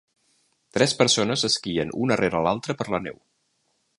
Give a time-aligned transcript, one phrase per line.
[0.77, 3.23] Tres persones esquien una rere l'altra per la neu.